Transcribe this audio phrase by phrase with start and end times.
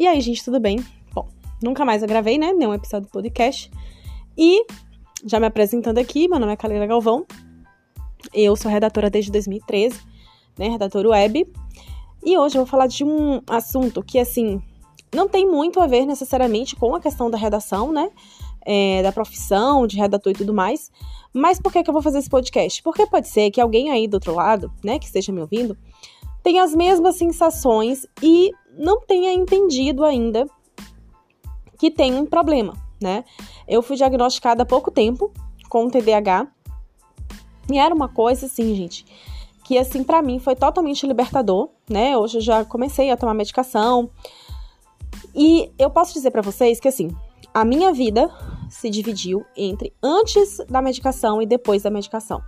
[0.00, 0.82] E aí, gente, tudo bem?
[1.12, 1.28] Bom,
[1.62, 2.54] nunca mais eu gravei, né?
[2.54, 3.70] Nenhum episódio do podcast.
[4.34, 4.64] E,
[5.26, 7.26] já me apresentando aqui, meu nome é Kalina Galvão.
[8.32, 10.00] Eu sou redatora desde 2013,
[10.58, 10.68] né?
[10.70, 11.46] Redatora web.
[12.24, 14.62] E hoje eu vou falar de um assunto que, assim,
[15.14, 18.08] não tem muito a ver necessariamente com a questão da redação, né?
[18.64, 20.90] É, da profissão, de redator e tudo mais.
[21.30, 22.82] Mas por que, que eu vou fazer esse podcast?
[22.82, 25.76] Porque pode ser que alguém aí do outro lado, né, que esteja me ouvindo,
[26.42, 30.46] tenha as mesmas sensações e não tenha entendido ainda
[31.78, 33.24] que tem um problema, né?
[33.68, 35.30] Eu fui diagnosticada há pouco tempo
[35.68, 36.48] com TDAH
[37.70, 39.04] e era uma coisa assim, gente,
[39.64, 42.16] que assim para mim foi totalmente libertador, né?
[42.16, 44.10] Hoje eu já comecei a tomar medicação
[45.34, 47.14] e eu posso dizer para vocês que assim,
[47.52, 48.30] a minha vida
[48.70, 52.40] se dividiu entre antes da medicação e depois da medicação.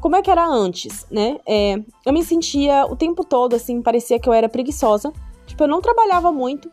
[0.00, 1.38] Como é que era antes, né?
[1.46, 5.12] É, eu me sentia o tempo todo assim, parecia que eu era preguiçosa,
[5.54, 6.68] Tipo, eu não trabalhava muito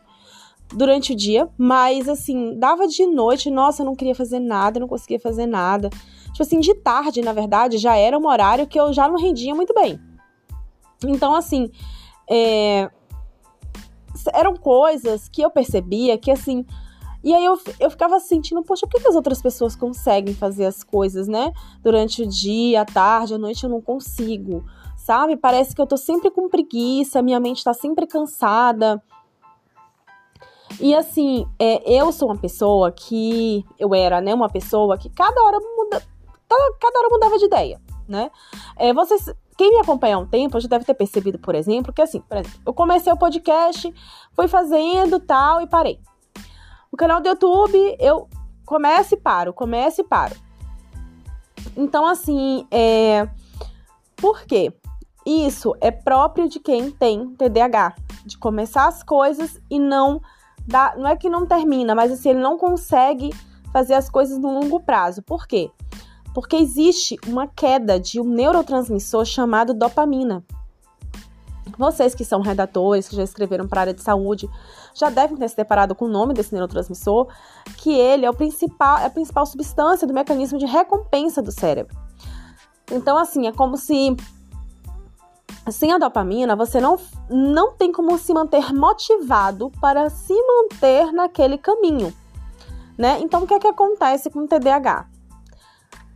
[0.74, 4.88] durante o dia, mas assim, dava de noite, nossa, eu não queria fazer nada, não
[4.88, 5.88] conseguia fazer nada.
[5.88, 9.54] Tipo assim, de tarde, na verdade, já era um horário que eu já não rendia
[9.54, 10.00] muito bem.
[11.04, 11.70] Então, assim,
[12.28, 12.90] é...
[14.34, 16.66] eram coisas que eu percebia que, assim,
[17.22, 20.64] e aí eu, eu ficava sentindo, poxa, por que, que as outras pessoas conseguem fazer
[20.64, 21.52] as coisas, né?
[21.80, 24.64] Durante o dia, à tarde, à noite eu não consigo
[25.02, 25.36] sabe?
[25.36, 29.02] Parece que eu tô sempre com preguiça, minha mente tá sempre cansada.
[30.80, 33.64] E assim, é, eu sou uma pessoa que.
[33.78, 34.32] Eu era, né?
[34.32, 36.02] Uma pessoa que cada hora muda.
[36.80, 38.30] Cada hora mudava de ideia, né?
[38.76, 39.32] É, vocês.
[39.56, 42.38] Quem me acompanha há um tempo já deve ter percebido, por exemplo, que assim, por
[42.38, 43.92] exemplo, eu comecei o podcast,
[44.34, 46.00] fui fazendo tal e parei.
[46.90, 48.28] O canal do YouTube, eu
[48.64, 50.34] começo e paro, começo e paro.
[51.76, 53.28] Então, assim, é.
[54.16, 54.72] Por quê?
[55.24, 57.94] Isso é próprio de quem tem TDAH,
[58.26, 60.20] de começar as coisas e não
[60.66, 63.30] dá, não é que não termina, mas assim ele não consegue
[63.72, 65.22] fazer as coisas no longo prazo.
[65.22, 65.70] Por quê?
[66.34, 70.44] Porque existe uma queda de um neurotransmissor chamado dopamina.
[71.78, 74.48] Vocês que são redatores, que já escreveram para a área de saúde,
[74.94, 77.28] já devem ter se deparado com o nome desse neurotransmissor,
[77.78, 81.96] que ele é, o principal, é a principal substância do mecanismo de recompensa do cérebro.
[82.90, 84.14] Então, assim, é como se
[85.70, 86.98] sem a dopamina, você não,
[87.30, 92.12] não tem como se manter motivado para se manter naquele caminho,
[92.98, 93.18] né?
[93.20, 95.06] Então, o que é que acontece com o TDAH?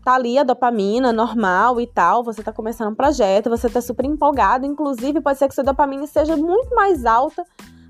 [0.05, 4.05] Tá ali a dopamina normal e tal, você tá começando um projeto, você tá super
[4.05, 7.45] empolgado, inclusive pode ser que sua dopamina seja muito mais alta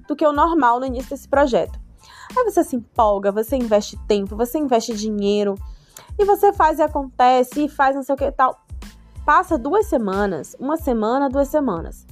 [0.07, 1.79] do que o normal no início desse projeto.
[2.37, 5.55] Aí você se empolga, você investe tempo, você investe dinheiro,
[6.19, 8.66] e você faz e acontece, e faz não sei o que tal.
[9.27, 12.07] Passa duas semanas, uma semana, duas semanas.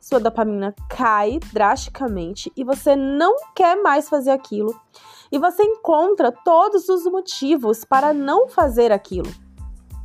[0.00, 4.74] Sua dopamina cai drasticamente e você não quer mais fazer aquilo.
[5.30, 9.30] E você encontra todos os motivos para não fazer aquilo.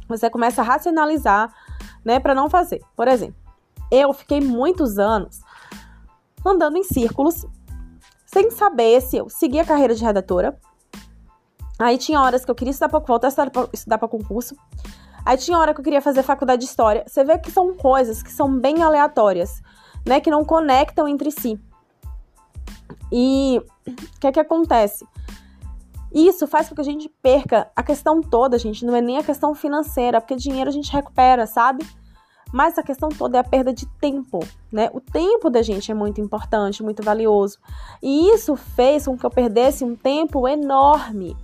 [0.10, 1.50] Você começa a racionalizar,
[2.04, 2.82] né, para não fazer.
[2.94, 3.40] Por exemplo,
[3.90, 5.40] eu fiquei muitos anos
[6.46, 7.46] andando em círculos
[8.26, 10.60] sem saber se eu seguia a carreira de redatora.
[11.80, 14.58] Aí tinha horas que eu queria estudar para voltar a estudar para concurso.
[15.26, 17.04] Aí tinha hora que eu queria fazer faculdade de história.
[17.08, 19.62] Você vê que são coisas que são bem aleatórias,
[20.06, 20.20] né?
[20.20, 21.60] Que não conectam entre si.
[23.12, 25.06] E o que é que acontece?
[26.14, 28.86] Isso faz com que a gente perca a questão toda, gente.
[28.86, 31.86] Não é nem a questão financeira, porque dinheiro a gente recupera, sabe?
[32.52, 34.40] Mas a questão toda é a perda de tempo,
[34.72, 34.90] né?
[34.92, 37.60] O tempo da gente é muito importante, muito valioso.
[38.02, 41.38] E isso fez com que eu perdesse um tempo enorme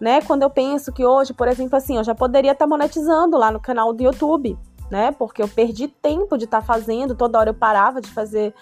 [0.00, 0.20] né?
[0.20, 3.50] Quando eu penso que hoje, por exemplo, assim, eu já poderia estar tá monetizando lá
[3.50, 4.58] no canal do YouTube,
[4.90, 5.12] né?
[5.12, 8.54] Porque eu perdi tempo de estar tá fazendo, toda hora eu parava de fazer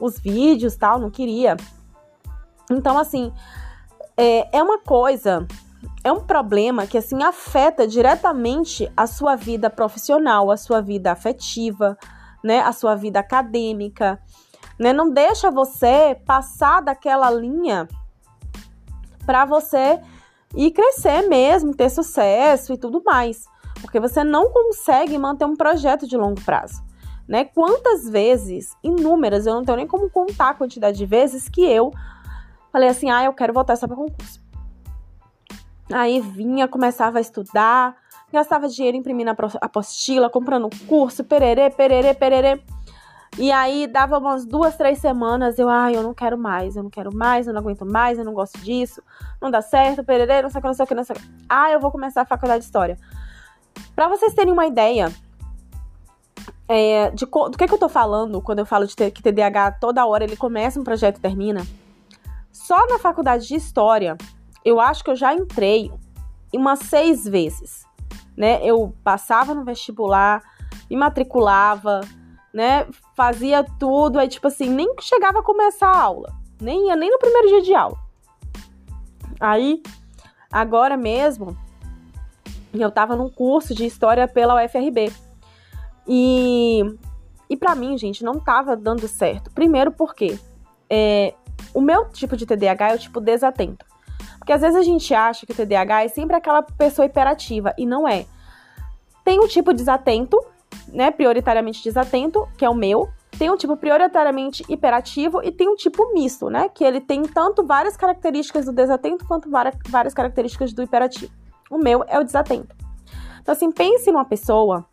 [0.00, 1.56] os vídeos, tal, não queria.
[2.70, 3.32] Então, assim,
[4.16, 5.46] é, é uma coisa,
[6.02, 11.96] é um problema que assim afeta diretamente a sua vida profissional, a sua vida afetiva,
[12.42, 12.60] né?
[12.60, 14.20] A sua vida acadêmica,
[14.78, 14.92] né?
[14.92, 17.86] Não deixa você passar daquela linha
[19.26, 20.00] para você
[20.54, 23.44] e crescer mesmo, ter sucesso e tudo mais.
[23.80, 26.82] Porque você não consegue manter um projeto de longo prazo.
[27.26, 27.44] Né?
[27.44, 31.92] Quantas vezes, inúmeras, eu não tenho nem como contar a quantidade de vezes que eu
[32.72, 34.40] falei assim: ah, eu quero voltar só para concurso.
[35.92, 37.96] Aí vinha, começava a estudar,
[38.32, 42.62] gastava dinheiro imprimindo a apostila, comprando curso, pererê, pererê, pererê.
[43.38, 46.90] E aí dava umas duas, três semanas, eu, ai, eu não quero mais, eu não
[46.90, 49.02] quero mais, eu não aguento mais, eu não gosto disso,
[49.40, 51.18] não dá certo, pererê, não sei o que, não sei o que, não sei o
[51.18, 51.28] que.
[51.48, 52.98] Ah, eu vou começar a faculdade de História.
[53.94, 55.12] Pra vocês terem uma ideia
[56.68, 60.06] é, de, do que, que eu tô falando quando eu falo de que TDAH toda
[60.06, 61.66] hora ele começa um projeto termina,
[62.52, 64.16] Só na faculdade de História,
[64.64, 65.90] eu acho que eu já entrei
[66.52, 67.84] umas seis vezes,
[68.36, 68.60] né?
[68.62, 70.42] Eu passava no vestibular,
[70.90, 72.00] me matriculava,
[72.52, 72.86] né?
[73.16, 77.18] Fazia tudo, aí tipo assim, nem chegava a começar a aula, nem ia nem no
[77.18, 77.98] primeiro dia de aula.
[79.38, 79.82] Aí,
[80.52, 81.56] agora mesmo,
[82.74, 85.12] eu tava num curso de história pela UFRB.
[86.06, 86.82] E,
[87.48, 89.50] e para mim, gente, não tava dando certo.
[89.52, 90.38] Primeiro porque
[90.88, 91.34] é,
[91.72, 93.86] o meu tipo de TDAH é o tipo desatento.
[94.38, 97.86] Porque às vezes a gente acha que o TDAH é sempre aquela pessoa hiperativa, e
[97.86, 98.26] não é.
[99.24, 100.38] Tem um tipo desatento,
[100.92, 103.08] né, prioritariamente desatento, que é o meu,
[103.38, 107.64] tem um tipo prioritariamente hiperativo e tem um tipo misto, né, que ele tem tanto
[107.64, 111.32] várias características do desatento quanto várias características do hiperativo.
[111.70, 112.74] O meu é o desatento.
[113.40, 114.86] Então, assim, pense numa pessoa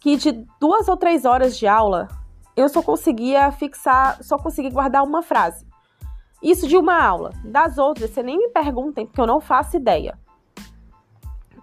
[0.00, 2.08] que de duas ou três horas de aula
[2.56, 5.66] eu só conseguia fixar, só conseguia guardar uma frase.
[6.42, 7.32] Isso de uma aula.
[7.44, 10.18] Das outras, você nem me perguntem, porque eu não faço ideia.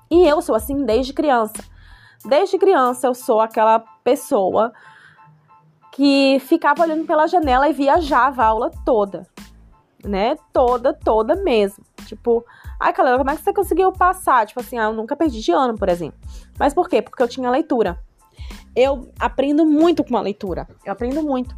[0.09, 1.63] E eu sou assim desde criança.
[2.25, 4.73] Desde criança eu sou aquela pessoa
[5.91, 9.27] que ficava olhando pela janela e viajava a aula toda.
[10.03, 10.35] Né?
[10.51, 11.83] Toda, toda mesmo.
[12.05, 12.43] Tipo,
[12.79, 14.45] ai, Calera, como é que você conseguiu passar?
[14.45, 16.19] Tipo assim, ah, eu nunca perdi de ano, por exemplo.
[16.57, 17.01] Mas por quê?
[17.01, 17.99] Porque eu tinha leitura.
[18.75, 20.67] Eu aprendo muito com a leitura.
[20.83, 21.55] Eu aprendo muito.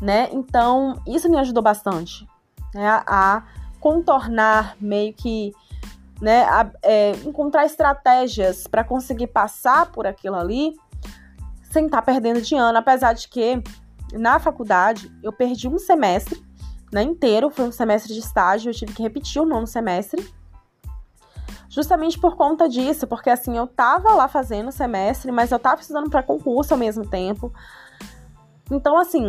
[0.00, 0.28] Né?
[0.32, 2.26] Então, isso me ajudou bastante
[2.74, 3.02] né?
[3.06, 3.44] a
[3.80, 5.52] contornar meio que
[6.22, 10.72] né, a, é, encontrar estratégias para conseguir passar por aquilo ali
[11.68, 13.60] sem estar tá perdendo de ano, apesar de que
[14.12, 16.40] na faculdade eu perdi um semestre
[16.92, 20.32] né, inteiro, foi um semestre de estágio, eu tive que repetir o nono semestre,
[21.68, 25.80] justamente por conta disso, porque assim, eu tava lá fazendo o semestre, mas eu tava
[25.80, 27.52] estudando para concurso ao mesmo tempo.
[28.70, 29.28] Então, assim,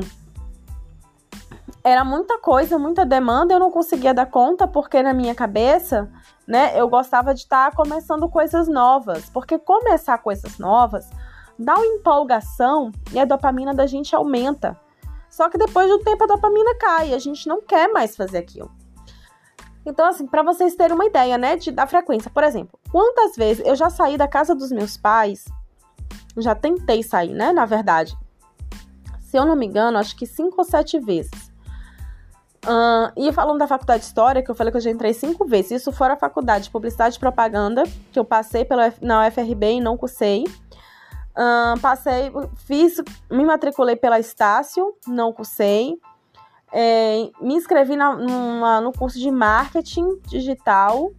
[1.83, 6.07] era muita coisa, muita demanda, eu não conseguia dar conta, porque na minha cabeça
[6.47, 6.79] né?
[6.79, 11.09] Eu gostava de estar tá começando coisas novas, porque começar coisas novas
[11.57, 14.79] dá uma empolgação e a dopamina da gente aumenta.
[15.29, 18.37] Só que depois de um tempo a dopamina cai, a gente não quer mais fazer
[18.37, 18.71] aquilo.
[19.85, 23.65] Então, assim, para vocês terem uma ideia, né, de, da frequência, por exemplo, quantas vezes
[23.65, 25.45] eu já saí da casa dos meus pais,
[26.37, 28.17] já tentei sair, né, na verdade.
[29.19, 31.51] Se eu não me engano, acho que cinco ou sete vezes.
[33.15, 35.81] E falando da faculdade de História, que eu falei que eu já entrei cinco vezes,
[35.81, 39.81] isso fora a faculdade de Publicidade e Propaganda, que eu passei pela, na UFRB e
[39.81, 40.45] não cursei.
[41.35, 42.31] Uh, passei,
[42.67, 45.99] fiz, me matriculei pela Estácio, não cursei.
[46.71, 51.11] É, me inscrevi na, numa, no curso de Marketing Digital,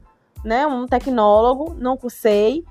[0.44, 2.64] né, um tecnólogo, não cursei.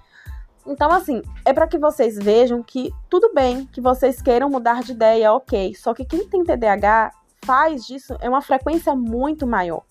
[0.65, 4.93] Então, assim, é para que vocês vejam que tudo bem que vocês queiram mudar de
[4.93, 5.75] ideia, ok.
[5.75, 7.11] Só que quem tem TDAH
[7.45, 9.83] faz disso é uma frequência muito maior.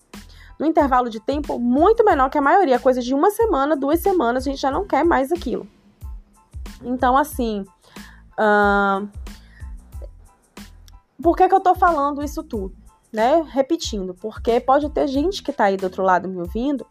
[0.59, 4.45] No intervalo de tempo muito menor que a maioria, coisa de uma semana, duas semanas,
[4.45, 5.67] a gente já não quer mais aquilo.
[6.83, 7.65] Então, assim.
[8.39, 9.07] Uh...
[11.21, 12.75] Por que, que eu tô falando isso tudo?
[13.11, 13.45] Né?
[13.49, 16.85] Repetindo, porque pode ter gente que tá aí do outro lado me ouvindo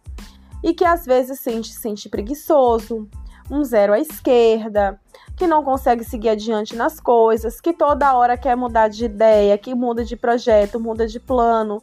[0.63, 3.09] e que às vezes sente, sente preguiçoso,
[3.53, 4.99] um zero à esquerda,
[5.37, 9.75] que não consegue seguir adiante nas coisas, que toda hora quer mudar de ideia, que
[9.75, 11.83] muda de projeto, muda de plano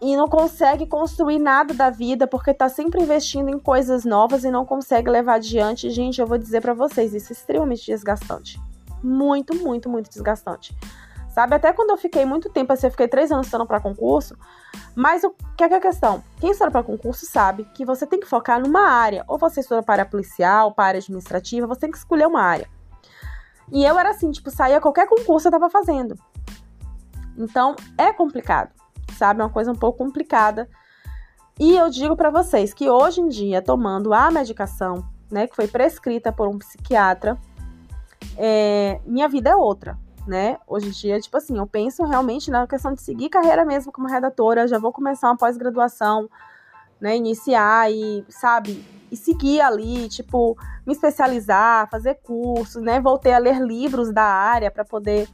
[0.00, 4.50] e não consegue construir nada da vida porque tá sempre investindo em coisas novas e
[4.50, 5.90] não consegue levar adiante.
[5.90, 8.60] Gente, eu vou dizer para vocês, isso é extremamente desgastante.
[9.02, 10.76] Muito, muito, muito desgastante
[11.38, 11.54] sabe?
[11.54, 14.36] Até quando eu fiquei muito tempo, assim, eu fiquei três anos estudando para concurso,
[14.92, 16.20] mas o que é, que é a questão?
[16.40, 19.80] Quem estuda para concurso sabe que você tem que focar numa área, ou você estuda
[19.80, 22.68] para policial, para área administrativa, você tem que escolher uma área.
[23.70, 26.18] E eu era assim, tipo, saía qualquer concurso eu tava fazendo.
[27.36, 28.72] Então, é complicado,
[29.16, 29.40] sabe?
[29.40, 30.68] É uma coisa um pouco complicada.
[31.56, 35.68] E eu digo para vocês que hoje em dia, tomando a medicação, né, que foi
[35.68, 37.38] prescrita por um psiquiatra,
[38.36, 39.96] é, minha vida é outra
[40.28, 40.58] né?
[40.66, 44.06] Hoje em dia, tipo assim, eu penso realmente na questão de seguir carreira mesmo como
[44.06, 46.28] redatora, já vou começar uma pós-graduação,
[47.00, 47.16] né?
[47.16, 50.56] Iniciar e, sabe, e seguir ali, tipo,
[50.86, 53.00] me especializar, fazer cursos, né?
[53.00, 55.26] Voltei a ler livros da área para poder,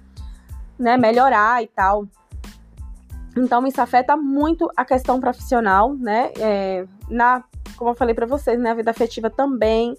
[0.78, 2.06] né, melhorar e tal.
[3.36, 6.30] Então, isso afeta muito a questão profissional, né?
[6.38, 7.42] É, na,
[7.76, 8.70] como eu falei para vocês, né?
[8.70, 9.96] A vida afetiva também,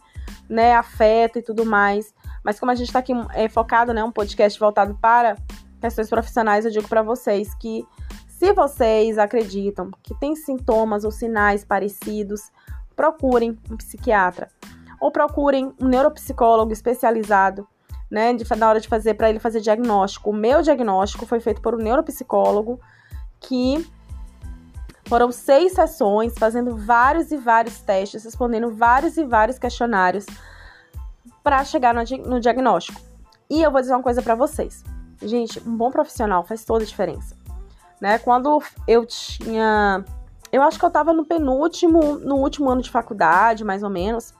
[0.48, 0.74] né?
[0.74, 2.14] Afeta e tudo mais.
[2.46, 5.36] Mas como a gente está aqui é, focado, né, um podcast voltado para
[5.82, 7.84] questões profissionais, eu digo para vocês que
[8.28, 12.52] se vocês acreditam que tem sintomas ou sinais parecidos,
[12.96, 14.48] procurem um psiquiatra
[15.02, 17.68] ou procurem um neuropsicólogo especializado,
[18.12, 20.30] né, de, na hora de fazer para ele fazer diagnóstico.
[20.30, 22.80] O meu diagnóstico foi feito por um neuropsicólogo
[23.40, 23.90] que
[25.08, 30.25] foram seis sessões, fazendo vários e vários testes, respondendo vários e vários questionários
[31.46, 33.00] para chegar no, no, diagnóstico.
[33.48, 34.84] E eu vou dizer uma coisa para vocês.
[35.22, 37.38] Gente, um bom profissional faz toda a diferença.
[38.02, 38.18] Né?
[38.18, 40.04] Quando eu tinha.
[40.52, 44.34] Eu acho que eu tava no penúltimo, no último ano de faculdade, mais ou menos.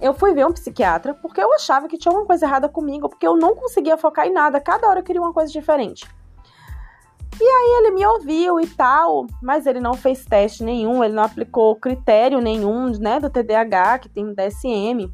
[0.00, 3.26] Eu fui ver um psiquiatra porque eu achava que tinha alguma coisa errada comigo, porque
[3.26, 4.58] eu não conseguia focar em nada.
[4.58, 6.08] Cada hora eu queria uma coisa diferente.
[7.38, 11.24] E aí ele me ouviu e tal, mas ele não fez teste nenhum, ele não
[11.24, 15.10] aplicou critério nenhum, né, do TDAH, que tem DSM.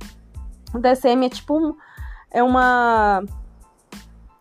[0.75, 1.75] O DSM é tipo um,
[2.31, 3.23] é uma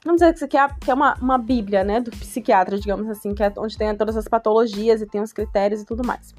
[0.04, 3.52] vamos dizer é, que é uma, uma bíblia, né, do psiquiatra, digamos assim, que é
[3.58, 6.34] onde tem todas as patologias e tem os critérios e tudo mais.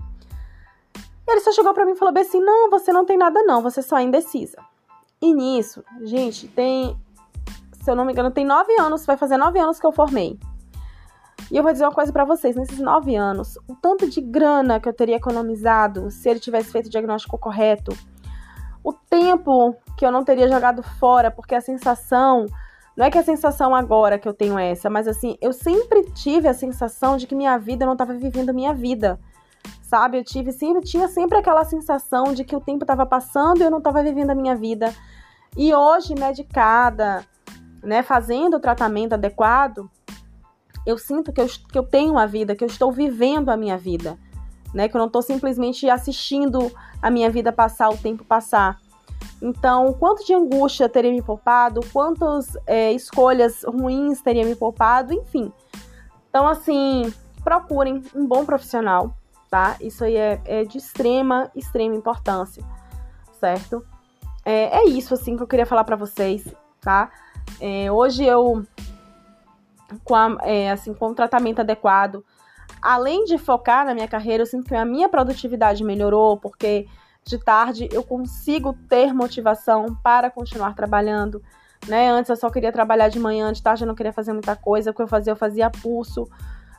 [1.27, 3.43] E ele só chegou para mim e falou bem assim, não, você não tem nada
[3.43, 4.59] não, você só é indecisa.
[5.21, 6.97] E nisso, gente, tem,
[7.83, 10.39] se eu não me engano, tem nove anos, vai fazer nove anos que eu formei.
[11.51, 14.79] E eu vou dizer uma coisa para vocês: nesses nove anos, o tanto de grana
[14.79, 17.97] que eu teria economizado se ele tivesse feito o diagnóstico correto,
[18.89, 22.47] o tempo que eu não teria jogado fora, porque a sensação.
[22.97, 26.49] Não é que a sensação agora que eu tenho essa, mas assim, eu sempre tive
[26.49, 29.21] a sensação de que minha vida eu não estava vivendo minha vida.
[29.83, 30.19] Sabe?
[30.19, 33.71] Eu tive sempre, tinha sempre aquela sensação de que o tempo estava passando e eu
[33.71, 34.93] não estava vivendo a minha vida.
[35.57, 37.25] E hoje, medicada,
[37.83, 39.89] né, fazendo o tratamento adequado,
[40.87, 43.77] eu sinto que eu, que eu tenho uma vida, que eu estou vivendo a minha
[43.77, 44.19] vida,
[44.75, 44.89] né?
[44.89, 46.71] Que eu não estou simplesmente assistindo
[47.01, 48.79] a minha vida passar, o tempo passar.
[49.41, 55.53] Então, quanto de angústia teria me poupado, quantas é, escolhas ruins teria me poupado, enfim.
[56.29, 59.15] Então, assim, procurem um bom profissional,
[59.51, 59.77] tá?
[59.81, 62.65] Isso aí é, é de extrema, extrema importância,
[63.41, 63.85] certo?
[64.45, 66.45] É, é, isso, assim, que eu queria falar para vocês,
[66.81, 67.11] tá?
[67.61, 68.65] É, hoje eu
[70.05, 72.25] com, a, é, assim, com o tratamento adequado.
[72.81, 76.87] Além de focar na minha carreira, eu sinto que a minha produtividade melhorou, porque
[77.25, 81.43] de tarde eu consigo ter motivação para continuar trabalhando.
[81.87, 82.11] Né?
[82.11, 84.91] Antes eu só queria trabalhar de manhã, de tarde eu não queria fazer muita coisa,
[84.91, 86.29] o que eu fazia, eu fazia pulso.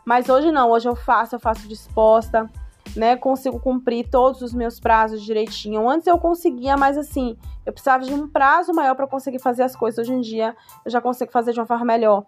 [0.05, 2.49] Mas hoje não, hoje eu faço, eu faço disposta,
[2.95, 3.15] né?
[3.15, 5.87] Consigo cumprir todos os meus prazos direitinho.
[5.87, 9.75] Antes eu conseguia, mas assim, eu precisava de um prazo maior para conseguir fazer as
[9.75, 9.99] coisas.
[9.99, 12.25] Hoje em dia eu já consigo fazer de uma forma melhor.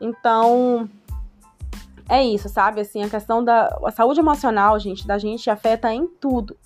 [0.00, 0.88] Então,
[2.08, 2.80] é isso, sabe?
[2.80, 6.56] Assim, a questão da a saúde emocional, gente, da gente afeta em tudo,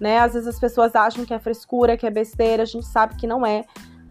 [0.00, 0.18] né?
[0.18, 3.26] Às vezes as pessoas acham que é frescura, que é besteira, a gente sabe que
[3.26, 3.64] não é.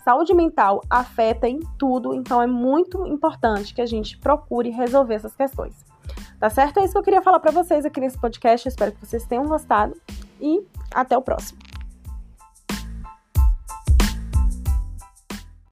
[0.03, 5.35] Saúde mental afeta em tudo, então é muito importante que a gente procure resolver essas
[5.35, 5.85] questões.
[6.39, 6.79] Tá certo?
[6.79, 8.67] É isso que eu queria falar para vocês aqui nesse podcast.
[8.67, 9.95] espero que vocês tenham gostado
[10.39, 11.70] e até o próximo.